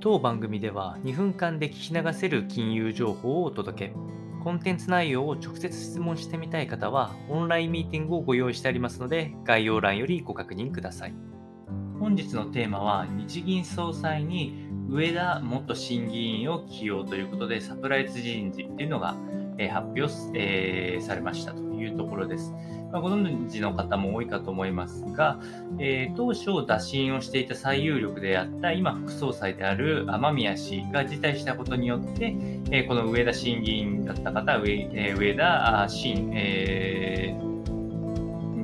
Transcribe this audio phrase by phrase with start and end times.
[0.00, 3.94] 当番組では2分間で聞き流せる金融情報をお届け。
[4.44, 11.14] コンテンツ内容を直接質問してみたい方は、オンラインミーティングをご用意してありますので、概要欄よりご確認ください。
[11.98, 19.16] 本日のテーマは、日銀総裁に上田元審議員を起用ということで、サプライズ人事っていうのが
[19.66, 20.04] 発表、
[20.34, 22.52] えー、されましたというところです。
[22.92, 25.38] まあ、ご存知の方も多いかと思いますが、
[25.78, 32.34] えー、当初打診をしていた最有力であった今副総裁である雨宮氏が辞退したことによって、
[32.70, 37.47] えー、この上田審議員だった方、上,、えー、上田新、えー、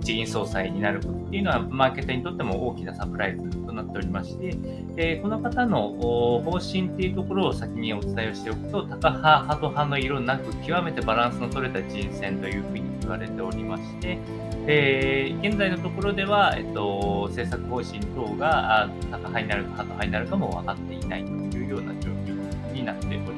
[0.05, 4.55] 日銀総裁になることっていうのは、マーケットにとっても大きなサプライズとなっておりまして、
[4.97, 14.19] え、この方の方針っていうところを先にお伝えをしておくと、タカ派、ハト派の色なく、極めてバランスの取れた人選というふうに言われておりまして、
[14.67, 23.34] えー、現在のところでは、えっと、政策方針等がタカ派になるかハト派になるかも分かっていないというような状況になっております。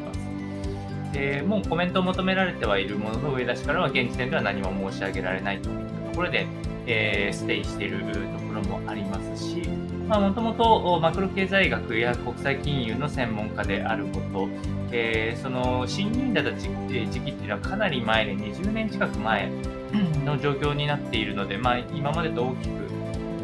[1.14, 6.46] えー、もうコメントを求められてはいるものの、上田氏からは現時点では何も申し上げられないといったところで、
[6.86, 9.62] えー、ステイしているところもありますし、
[10.08, 14.48] もともとマクロ経済学や国際金融の専門家であること、
[14.92, 19.50] えー、その審議員だった時期っていうのはかなり前で20年近く前
[20.24, 22.86] の状況になっているので、まあ、今までと大きく、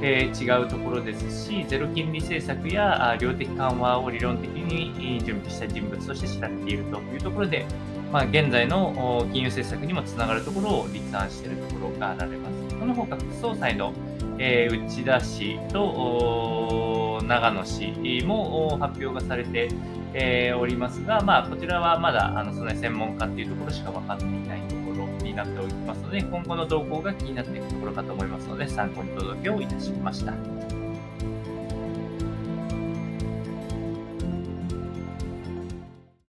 [0.03, 7.65] えー、違うところですし、ゼロ金利政策や量的緩和を理論的に準備した人物として知られているというところで、
[8.13, 12.79] まあ、現在の金融政策にもつながるところを立案しているところがあられます。
[12.79, 13.93] その他、副総裁の
[14.39, 19.69] えー、内田氏と長野市も発表がされて、
[20.15, 30.52] えー、おりますが、まあ、こちらはまだあのその専門家っていうところしか分かっていないところになっておりますので、今後の動向が気になっていくところかと思いますので、参考に届けをいたしました。